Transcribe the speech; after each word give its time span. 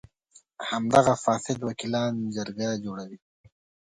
همدغه 0.69 1.13
فاسد 1.23 1.57
وکیلان 1.67 2.13
جرګه 2.35 2.69
جوړوي. 2.83 3.17